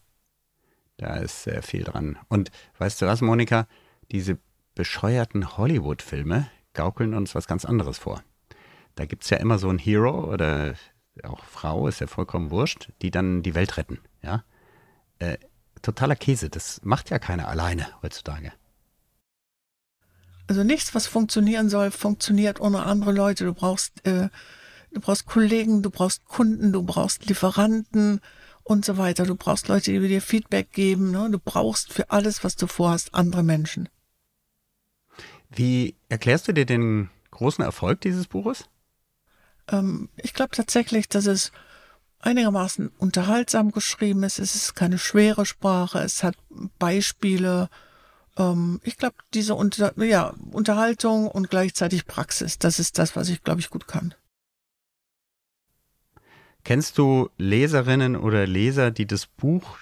[0.98, 2.18] Da ist sehr viel dran.
[2.28, 3.66] Und weißt du was, Monika?
[4.12, 4.38] Diese
[4.74, 8.22] bescheuerten Hollywood-Filme gaukeln uns was ganz anderes vor.
[8.94, 10.74] Da gibt es ja immer so einen Hero oder
[11.22, 14.00] auch Frau, ist ja vollkommen wurscht, die dann die Welt retten.
[14.22, 14.44] Ja?
[15.18, 15.38] Äh,
[15.82, 18.52] totaler Käse, das macht ja keiner alleine heutzutage.
[20.46, 23.44] Also nichts, was funktionieren soll, funktioniert ohne andere Leute.
[23.44, 24.28] Du brauchst, äh,
[24.92, 28.20] du brauchst Kollegen, du brauchst Kunden, du brauchst Lieferanten
[28.62, 29.24] und so weiter.
[29.24, 31.12] Du brauchst Leute, die dir Feedback geben.
[31.12, 31.30] Ne?
[31.30, 33.88] Du brauchst für alles, was du vorhast, andere Menschen.
[35.54, 38.68] Wie erklärst du dir den großen Erfolg dieses Buches?
[39.68, 41.52] Ähm, ich glaube tatsächlich, dass es
[42.20, 44.38] einigermaßen unterhaltsam geschrieben ist.
[44.38, 46.00] Es ist keine schwere Sprache.
[46.00, 46.36] Es hat
[46.78, 47.68] Beispiele.
[48.36, 53.42] Ähm, ich glaube, diese Unter ja, Unterhaltung und gleichzeitig Praxis, das ist das, was ich,
[53.42, 54.14] glaube ich, gut kann.
[56.64, 59.78] Kennst du Leserinnen oder Leser, die das Buch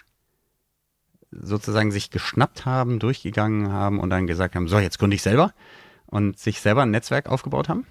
[1.33, 5.53] sozusagen sich geschnappt haben, durchgegangen haben und dann gesagt haben, so, jetzt gründe ich selber
[6.07, 7.87] und sich selber ein Netzwerk aufgebaut haben?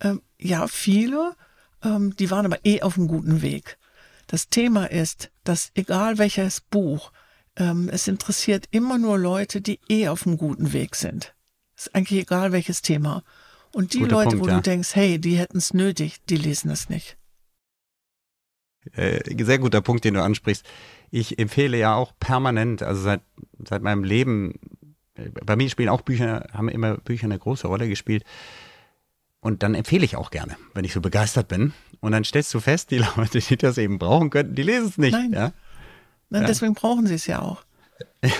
[0.00, 1.34] Ähm, ja, viele,
[1.82, 3.78] ähm, die waren aber eh auf einem guten Weg.
[4.26, 7.12] Das Thema ist, dass egal welches Buch,
[7.56, 11.34] ähm, es interessiert immer nur Leute, die eh auf einem guten Weg sind.
[11.76, 13.22] Ist eigentlich egal welches Thema.
[13.72, 14.56] Und die Guter Leute, Punkt, wo ja.
[14.56, 17.16] du denkst, hey, die hätten es nötig, die lesen es nicht.
[18.92, 20.66] Äh, sehr guter Punkt, den du ansprichst
[21.14, 23.20] ich empfehle ja auch permanent, also seit,
[23.64, 24.58] seit meinem Leben,
[25.44, 28.24] bei mir spielen auch Bücher, haben immer Bücher eine große Rolle gespielt.
[29.38, 31.72] Und dann empfehle ich auch gerne, wenn ich so begeistert bin.
[32.00, 34.98] Und dann stellst du fest, die Leute, die das eben brauchen könnten, die lesen es
[34.98, 35.12] nicht.
[35.12, 35.32] Nein.
[35.32, 35.52] Ja?
[36.30, 36.48] Nein, ja.
[36.48, 37.62] deswegen brauchen sie es ja auch.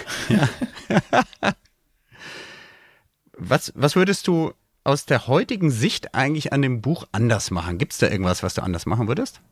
[3.39, 4.53] was, was würdest du
[4.83, 7.79] aus der heutigen Sicht eigentlich an dem Buch anders machen?
[7.79, 9.43] Gibt es da irgendwas, was du anders machen würdest?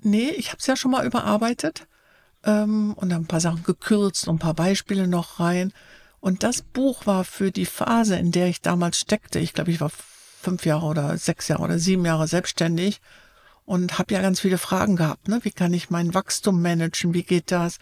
[0.00, 1.86] Nee, ich habe es ja schon mal überarbeitet
[2.44, 5.72] ähm, und ein paar Sachen gekürzt und ein paar Beispiele noch rein.
[6.20, 9.38] Und das Buch war für die Phase, in der ich damals steckte.
[9.38, 9.90] Ich glaube, ich war
[10.40, 13.00] fünf Jahre oder sechs Jahre oder sieben Jahre selbstständig
[13.64, 15.28] und habe ja ganz viele Fragen gehabt.
[15.28, 15.40] Ne?
[15.42, 17.12] Wie kann ich mein Wachstum managen?
[17.12, 17.78] Wie geht das?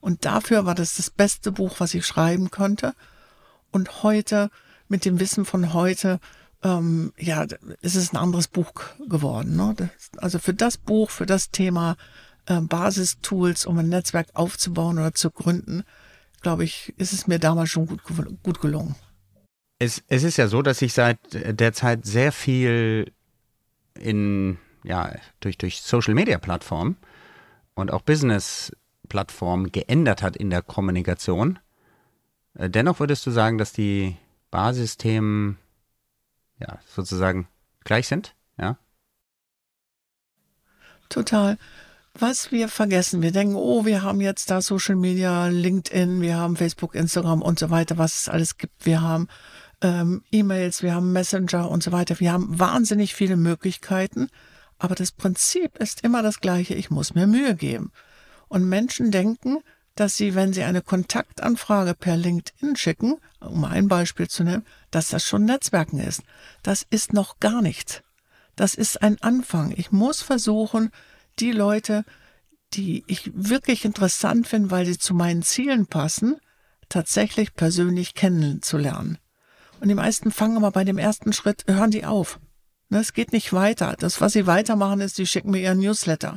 [0.00, 2.94] Und dafür war das das beste Buch, was ich schreiben konnte.
[3.72, 4.50] Und heute,
[4.88, 6.20] mit dem Wissen von heute,
[6.64, 7.46] ähm, ja,
[7.82, 8.72] ist es ein anderes Buch
[9.06, 9.54] geworden.
[9.54, 9.74] Ne?
[9.76, 11.96] Das, also für das Buch, für das Thema
[12.46, 15.84] äh, Basistools, um ein Netzwerk aufzubauen oder zu gründen,
[16.40, 18.02] glaube ich, ist es mir damals schon gut,
[18.42, 18.96] gut gelungen.
[19.78, 23.12] Es, es ist ja so, dass sich seit der Zeit sehr viel
[23.98, 26.96] in, ja, durch, durch Social Media Plattformen
[27.74, 28.72] und auch Business
[29.08, 31.58] Plattformen geändert hat in der Kommunikation.
[32.54, 34.16] Äh, dennoch würdest du sagen, dass die
[34.50, 35.58] Basisthemen
[36.66, 37.48] ja, sozusagen
[37.84, 38.78] gleich sind, ja?
[41.08, 41.58] Total
[42.18, 43.22] was wir vergessen.
[43.22, 47.58] Wir denken, oh, wir haben jetzt da Social Media, LinkedIn, wir haben Facebook, Instagram und
[47.58, 48.86] so weiter, was es alles gibt.
[48.86, 49.28] Wir haben
[49.82, 52.20] ähm, E-Mails, wir haben Messenger und so weiter.
[52.20, 54.28] Wir haben wahnsinnig viele Möglichkeiten,
[54.78, 56.74] aber das Prinzip ist immer das gleiche.
[56.74, 57.90] Ich muss mir Mühe geben.
[58.48, 59.58] Und Menschen denken,
[59.94, 65.08] dass Sie, wenn Sie eine Kontaktanfrage per LinkedIn schicken, um ein Beispiel zu nennen, dass
[65.08, 66.22] das schon Netzwerken ist.
[66.62, 68.02] Das ist noch gar nichts.
[68.56, 69.72] Das ist ein Anfang.
[69.76, 70.90] Ich muss versuchen,
[71.38, 72.04] die Leute,
[72.72, 76.36] die ich wirklich interessant finde, weil sie zu meinen Zielen passen,
[76.88, 79.18] tatsächlich persönlich kennenzulernen.
[79.80, 82.40] Und die meisten fangen aber bei dem ersten Schritt, hören die auf.
[82.88, 83.96] Ne, es geht nicht weiter.
[83.98, 86.36] Das, was sie weitermachen, ist, die schicken mir ihren Newsletter.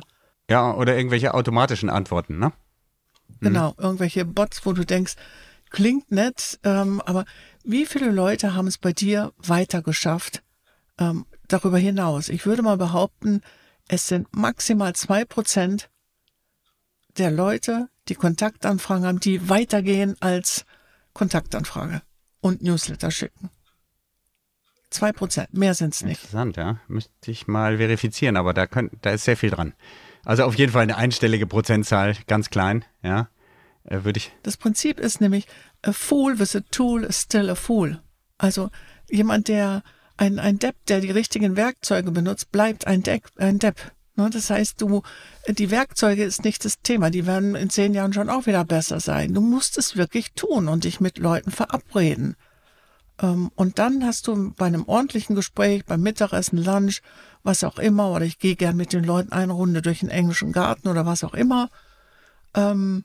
[0.50, 2.52] Ja, oder irgendwelche automatischen Antworten, ne?
[3.40, 5.14] Genau, irgendwelche Bots, wo du denkst,
[5.70, 7.24] klingt nett, ähm, aber
[7.64, 10.42] wie viele Leute haben es bei dir weiter geschafft
[10.98, 12.28] ähm, darüber hinaus?
[12.28, 13.42] Ich würde mal behaupten,
[13.86, 15.90] es sind maximal zwei Prozent
[17.16, 20.64] der Leute, die Kontaktanfragen haben, die weitergehen als
[21.12, 22.02] Kontaktanfrage
[22.40, 23.50] und Newsletter schicken.
[24.90, 26.22] Zwei Prozent, mehr sind es nicht.
[26.22, 26.80] Interessant, ja.
[26.88, 29.74] Müsste ich mal verifizieren, aber da, könnt, da ist sehr viel dran.
[30.28, 33.30] Also auf jeden Fall eine einstellige Prozentzahl, ganz klein, ja.
[33.84, 34.30] Äh, Würde ich.
[34.42, 35.46] Das Prinzip ist nämlich,
[35.80, 38.02] a fool with a tool is still a fool.
[38.36, 38.68] Also
[39.08, 39.82] jemand, der
[40.18, 43.80] ein, ein Depp, der die richtigen Werkzeuge benutzt, bleibt ein, Deck, ein Depp.
[44.16, 45.00] Ne, das heißt, du,
[45.48, 47.08] die Werkzeuge ist nicht das Thema.
[47.08, 49.32] Die werden in zehn Jahren schon auch wieder besser sein.
[49.32, 52.36] Du musst es wirklich tun und dich mit Leuten verabreden.
[53.20, 57.02] Ähm, und dann hast du bei einem ordentlichen Gespräch, beim Mittagessen, Lunch,
[57.42, 60.52] was auch immer, oder ich gehe gern mit den Leuten eine Runde durch den englischen
[60.52, 61.70] Garten oder was auch immer,
[62.54, 63.04] ähm,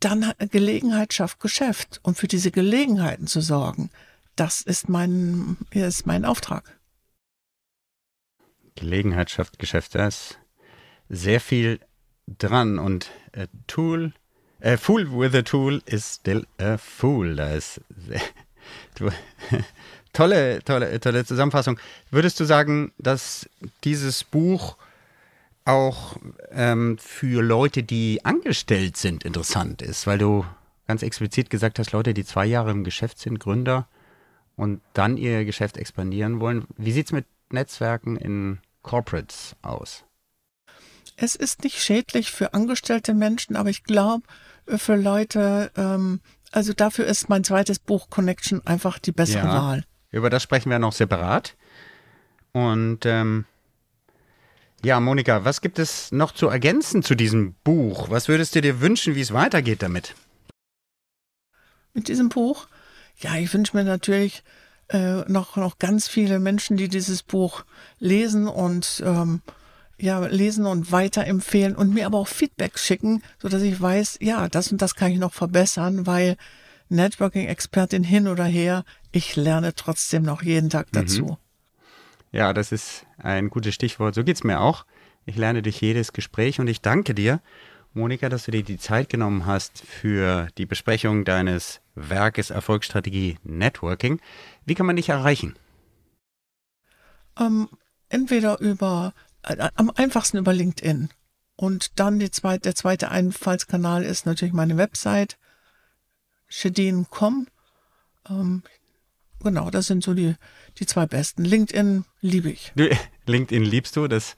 [0.00, 2.00] dann Gelegenheit schafft Geschäft.
[2.02, 3.90] Und für diese Gelegenheiten zu sorgen,
[4.36, 6.78] das ist mein, ist mein Auftrag.
[8.76, 9.96] Gelegenheit schafft Geschäft.
[9.96, 10.38] Da ist
[11.08, 11.80] sehr viel
[12.26, 14.12] dran und a Tool,
[14.62, 17.34] a Fool with a Tool is still a Fool.
[17.34, 17.80] Da ist
[19.00, 19.10] du,
[20.12, 21.78] tolle, tolle, tolle Zusammenfassung.
[22.10, 23.48] Würdest du sagen, dass
[23.84, 24.76] dieses Buch
[25.64, 26.16] auch
[26.50, 30.06] ähm, für Leute, die angestellt sind, interessant ist?
[30.06, 30.44] Weil du
[30.86, 33.86] ganz explizit gesagt hast, Leute, die zwei Jahre im Geschäft sind, Gründer
[34.56, 36.66] und dann ihr Geschäft expandieren wollen.
[36.76, 40.04] Wie sieht es mit Netzwerken in Corporates aus?
[41.16, 44.24] Es ist nicht schädlich für angestellte Menschen, aber ich glaube,
[44.76, 46.20] für Leute, ähm,
[46.52, 49.62] also dafür ist mein zweites Buch Connection einfach die bessere Ja.
[49.62, 49.84] Wahl.
[50.10, 51.56] Über das sprechen wir noch separat.
[52.52, 53.44] Und ähm,
[54.84, 58.10] ja, Monika, was gibt es noch zu ergänzen zu diesem Buch?
[58.10, 60.14] Was würdest du dir wünschen, wie es weitergeht damit?
[61.94, 62.68] Mit diesem Buch,
[63.18, 64.42] ja, ich wünsche mir natürlich
[64.88, 67.64] äh, noch, noch ganz viele Menschen, die dieses Buch
[67.98, 69.42] lesen und ähm,
[70.00, 74.48] ja, lesen und weiterempfehlen und mir aber auch Feedback schicken, so dass ich weiß, ja,
[74.48, 76.36] das und das kann ich noch verbessern, weil
[76.88, 81.36] Networking-Expertin hin oder her, ich lerne trotzdem noch jeden Tag dazu.
[82.30, 84.14] Ja, das ist ein gutes Stichwort.
[84.14, 84.84] So geht's mir auch.
[85.24, 87.40] Ich lerne durch jedes Gespräch und ich danke dir,
[87.94, 94.20] Monika, dass du dir die Zeit genommen hast für die Besprechung deines Werkes Erfolgsstrategie Networking.
[94.64, 95.56] Wie kann man dich erreichen?
[97.38, 97.68] Ähm,
[98.08, 101.08] entweder über, am einfachsten über LinkedIn.
[101.56, 105.38] Und dann die zweit, der zweite Einfallskanal ist natürlich meine Website,
[106.46, 107.46] shedin.com.
[108.28, 108.62] Ähm,
[109.42, 110.34] genau, das sind so die,
[110.78, 111.44] die zwei besten.
[111.44, 112.72] LinkedIn liebe ich.
[112.76, 112.88] Du,
[113.26, 114.36] LinkedIn liebst du, das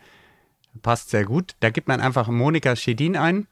[0.83, 1.57] passt sehr gut.
[1.61, 3.47] Da gibt man einfach Monika Schedin ein.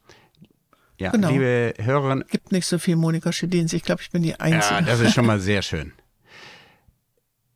[0.99, 1.31] Ja, Genau.
[1.31, 3.73] liebe Hörerinnen, Gibt nicht so viel Monika Schedins.
[3.73, 4.75] Ich glaube, ich bin die Einzige.
[4.75, 5.93] Ja, das ist schon mal sehr schön.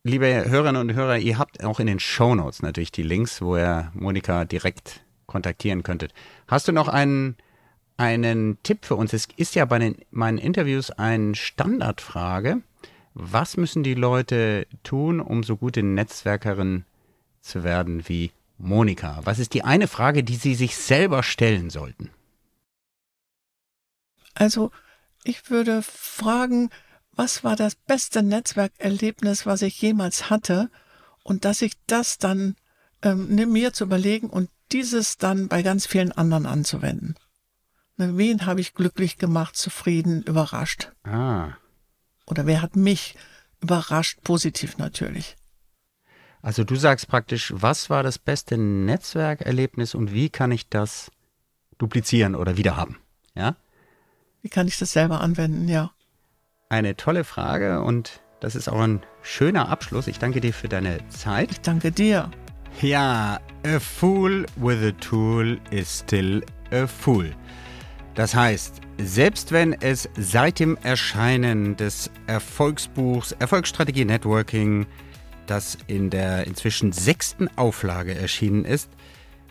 [0.05, 3.93] Liebe Hörerinnen und Hörer, ihr habt auch in den Shownotes natürlich die Links, wo ihr
[3.95, 6.13] Monika direkt kontaktieren könntet.
[6.49, 7.37] Hast du noch einen,
[7.99, 9.13] einen Tipp für uns?
[9.13, 12.63] Es ist ja bei den, meinen Interviews eine Standardfrage.
[13.15, 16.85] Was müssen die Leute tun, um so gute Netzwerkerin
[17.41, 19.21] zu werden wie Monika?
[19.23, 22.11] Was ist die eine Frage, die sie sich selber stellen sollten?
[24.35, 24.73] Also,
[25.23, 26.71] ich würde fragen,
[27.15, 30.71] was war das beste Netzwerkerlebnis, was ich jemals hatte?
[31.23, 32.57] Und dass ich das dann
[33.03, 37.15] ähm, ne, mir zu überlegen und dieses dann bei ganz vielen anderen anzuwenden.
[37.97, 40.91] Ne, wen habe ich glücklich gemacht, zufrieden, überrascht?
[41.05, 41.53] Ah,
[42.27, 43.17] Oder wer hat mich
[43.61, 45.37] überrascht, positiv natürlich?
[46.41, 51.11] Also du sagst praktisch, was war das beste Netzwerkerlebnis und wie kann ich das
[51.79, 52.97] duplizieren oder wiederhaben?
[53.35, 53.57] Ja?
[54.41, 55.69] Wie kann ich das selber anwenden?
[55.69, 55.93] Ja.
[56.73, 60.07] Eine tolle Frage und das ist auch ein schöner Abschluss.
[60.07, 61.51] Ich danke dir für deine Zeit.
[61.51, 62.31] Ich danke dir.
[62.81, 67.31] Ja, a fool with a tool is still a fool.
[68.15, 74.87] Das heißt, selbst wenn es seit dem Erscheinen des Erfolgsbuchs Erfolgsstrategie Networking,
[75.47, 78.89] das in der inzwischen sechsten Auflage erschienen ist,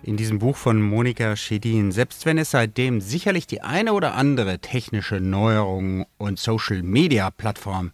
[0.04, 1.92] in diesem Buch von Monika Schedin.
[1.92, 7.92] Selbst wenn es seitdem sicherlich die eine oder andere technische Neuerung und Social-Media-Plattform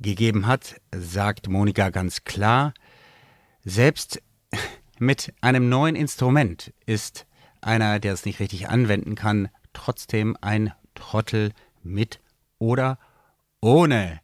[0.00, 2.74] gegeben hat, sagt Monika ganz klar,
[3.64, 4.22] selbst
[4.98, 7.26] mit einem neuen Instrument ist
[7.60, 12.20] einer, der es nicht richtig anwenden kann, trotzdem ein Trottel mit
[12.58, 12.98] oder
[13.60, 14.20] ohne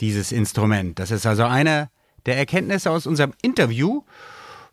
[0.00, 0.98] dieses Instrument.
[0.98, 1.90] Das ist also eine
[2.26, 4.02] der Erkenntnisse aus unserem Interview.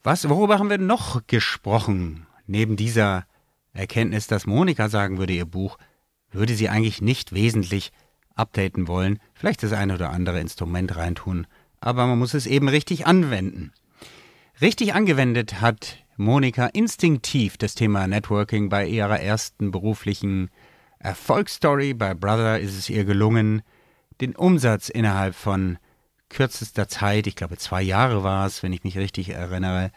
[0.01, 2.25] Was, worüber haben wir noch gesprochen?
[2.47, 3.25] Neben dieser
[3.73, 5.77] Erkenntnis, dass Monika sagen würde, ihr Buch
[6.31, 7.91] würde sie eigentlich nicht wesentlich
[8.33, 11.47] updaten wollen, vielleicht das eine oder andere Instrument reintun,
[11.81, 13.73] aber man muss es eben richtig anwenden.
[14.61, 20.49] Richtig angewendet hat Monika instinktiv das Thema Networking bei ihrer ersten beruflichen
[20.99, 21.93] Erfolgsstory.
[21.93, 23.63] Bei Brother ist es ihr gelungen,
[24.21, 25.77] den Umsatz innerhalb von
[26.29, 29.91] kürzester Zeit, ich glaube zwei Jahre war es, wenn ich mich richtig erinnere,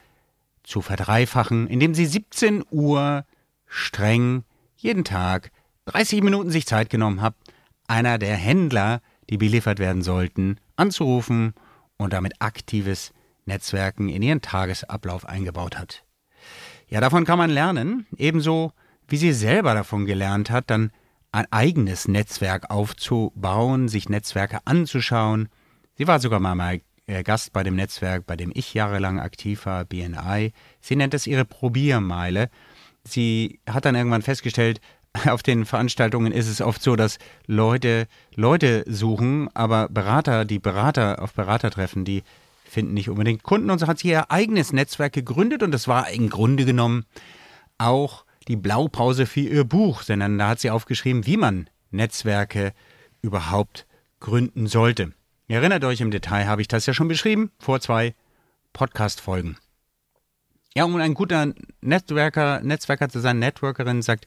[0.63, 3.25] zu verdreifachen, indem sie 17 Uhr
[3.67, 4.45] streng
[4.77, 5.51] jeden Tag
[5.87, 7.35] 30 Minuten sich Zeit genommen hat,
[7.89, 11.55] einer der Händler, die beliefert werden sollten, anzurufen
[11.97, 13.13] und damit aktives
[13.45, 16.05] Netzwerken in ihren Tagesablauf eingebaut hat.
[16.89, 18.73] Ja, davon kann man lernen, ebenso
[19.09, 20.93] wie sie selber davon gelernt hat, dann
[21.33, 25.49] ein eigenes Netzwerk aufzubauen, sich Netzwerke anzuschauen.
[25.97, 29.85] Sie war sogar mal äh, Gast bei dem Netzwerk, bei dem ich jahrelang aktiv war,
[29.85, 30.53] BNI.
[30.81, 32.49] Sie nennt es ihre Probiermeile.
[33.05, 34.81] Sie hat dann irgendwann festgestellt,
[35.27, 41.21] auf den Veranstaltungen ist es oft so, dass Leute Leute suchen, aber Berater, die Berater
[41.23, 42.23] auf Berater treffen, die
[42.65, 46.09] finden nicht unbedingt Kunden und so hat sie ihr eigenes Netzwerk gegründet und das war
[46.09, 47.05] im Grunde genommen
[47.77, 52.73] auch die Blaupause für ihr Buch, sondern da hat sie aufgeschrieben, wie man Netzwerke
[53.21, 53.87] überhaupt
[54.21, 55.13] gründen sollte.
[55.49, 58.15] Ihr erinnert euch, im Detail habe ich das ja schon beschrieben, vor zwei
[58.73, 59.57] Podcast-Folgen.
[60.75, 64.27] Ja, um ein guter Netzwerker, Netzwerker zu sein, Networkerin, sagt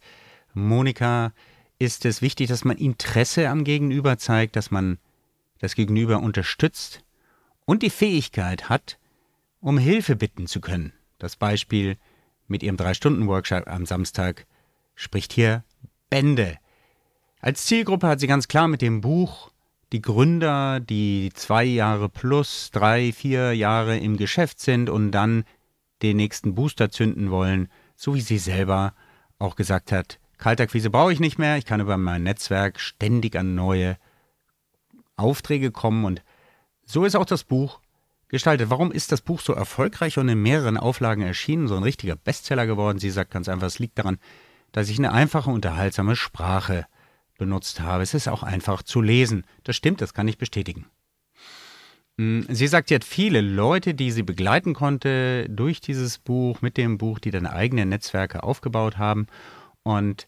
[0.54, 1.34] Monika,
[1.80, 5.00] ist es wichtig, dass man Interesse am Gegenüber zeigt, dass man
[5.60, 7.04] das Gegenüber unterstützt
[7.66, 9.00] und die Fähigkeit hat,
[9.60, 10.94] um Hilfe bitten zu können.
[11.18, 11.98] Das Beispiel
[12.48, 14.46] mit ihrem Drei-Stunden-Workshop am Samstag
[14.94, 15.64] spricht hier
[16.10, 16.58] Bände.
[17.40, 19.52] Als Zielgruppe hat sie ganz klar mit dem Buch
[19.96, 25.46] die Gründer, die zwei Jahre plus, drei, vier Jahre im Geschäft sind und dann
[26.02, 28.94] den nächsten Booster zünden wollen, so wie sie selber
[29.40, 33.56] auch gesagt hat, Kaltakquise brauche ich nicht mehr, ich kann über mein Netzwerk ständig an
[33.56, 33.98] neue
[35.16, 36.24] Aufträge kommen und
[36.84, 37.80] so ist auch das Buch
[38.28, 38.70] gestaltet.
[38.70, 42.66] Warum ist das Buch so erfolgreich und in mehreren Auflagen erschienen, so ein richtiger Bestseller
[42.66, 43.00] geworden?
[43.00, 44.18] Sie sagt ganz einfach, es liegt daran,
[44.74, 46.86] dass ich eine einfache, unterhaltsame Sprache
[47.38, 48.04] benutzt habe.
[48.04, 49.46] Es ist auch einfach zu lesen.
[49.64, 50.86] Das stimmt, das kann ich bestätigen.
[52.18, 56.78] Mm, sie sagt, sie hat viele Leute, die sie begleiten konnte durch dieses Buch, mit
[56.78, 59.28] dem Buch, die dann eigene Netzwerke aufgebaut haben.
[59.84, 60.28] Und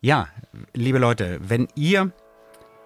[0.00, 0.28] ja,
[0.74, 2.12] liebe Leute, wenn ihr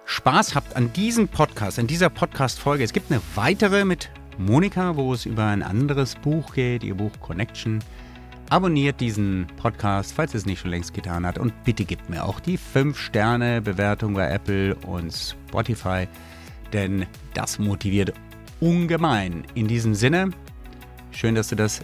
[0.05, 5.13] Spaß habt an diesem Podcast, an dieser Podcast-Folge, es gibt eine weitere mit Monika, wo
[5.13, 7.81] es über ein anderes Buch geht, ihr Buch Connection.
[8.51, 11.39] Abonniert diesen Podcast, falls es nicht schon längst getan hat.
[11.39, 16.09] Und bitte gebt mir auch die 5-Sterne-Bewertung bei Apple und Spotify,
[16.73, 18.13] denn das motiviert
[18.59, 19.45] ungemein.
[19.55, 20.31] In diesem Sinne,
[21.13, 21.81] schön, dass du das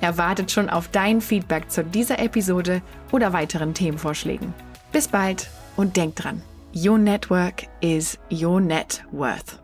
[0.00, 4.52] Er wartet schon auf dein Feedback zu dieser Episode oder weiteren Themenvorschlägen.
[4.92, 6.42] Bis bald und denk dran,
[6.74, 9.63] your network is your net worth.